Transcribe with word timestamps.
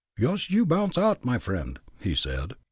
"Yoost 0.17 0.49
you 0.49 0.65
bounce 0.65 0.97
oud, 0.97 1.23
mine 1.23 1.39
friend," 1.39 1.77
he 1.99 2.15
said. 2.15 2.53